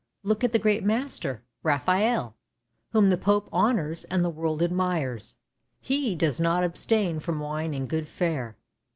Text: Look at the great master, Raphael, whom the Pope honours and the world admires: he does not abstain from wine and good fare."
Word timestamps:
Look 0.23 0.43
at 0.43 0.51
the 0.51 0.57
great 0.57 0.83
master, 0.83 1.43
Raphael, 1.61 2.35
whom 2.91 3.09
the 3.11 3.19
Pope 3.19 3.47
honours 3.53 4.03
and 4.05 4.25
the 4.25 4.31
world 4.31 4.63
admires: 4.63 5.35
he 5.79 6.15
does 6.15 6.39
not 6.39 6.63
abstain 6.63 7.19
from 7.19 7.39
wine 7.39 7.75
and 7.75 7.87
good 7.87 8.07
fare." 8.07 8.57